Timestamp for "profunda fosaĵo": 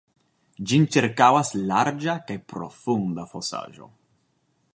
2.55-3.93